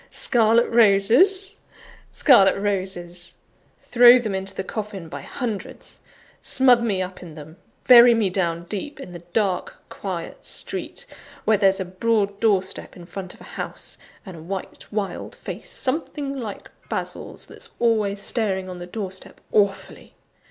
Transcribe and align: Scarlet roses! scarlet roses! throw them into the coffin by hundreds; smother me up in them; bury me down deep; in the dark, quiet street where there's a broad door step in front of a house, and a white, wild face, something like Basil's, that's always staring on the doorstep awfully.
Scarlet 0.09 0.67
roses! 0.67 1.57
scarlet 2.11 2.59
roses! 2.59 3.35
throw 3.77 4.17
them 4.17 4.33
into 4.33 4.55
the 4.55 4.63
coffin 4.63 5.07
by 5.07 5.21
hundreds; 5.21 5.99
smother 6.41 6.81
me 6.81 7.03
up 7.03 7.21
in 7.21 7.35
them; 7.35 7.57
bury 7.87 8.15
me 8.15 8.27
down 8.31 8.63
deep; 8.63 8.99
in 8.99 9.11
the 9.13 9.19
dark, 9.31 9.75
quiet 9.89 10.43
street 10.43 11.05
where 11.45 11.57
there's 11.59 11.79
a 11.79 11.85
broad 11.85 12.39
door 12.39 12.63
step 12.63 12.95
in 12.95 13.05
front 13.05 13.35
of 13.35 13.41
a 13.41 13.55
house, 13.61 13.99
and 14.25 14.35
a 14.35 14.41
white, 14.41 14.91
wild 14.91 15.35
face, 15.35 15.69
something 15.69 16.35
like 16.35 16.71
Basil's, 16.89 17.45
that's 17.45 17.69
always 17.77 18.19
staring 18.19 18.67
on 18.67 18.79
the 18.79 18.87
doorstep 18.87 19.39
awfully. 19.51 20.15